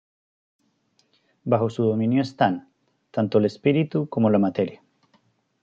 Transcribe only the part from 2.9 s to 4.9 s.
tanto el espíritu como la materia.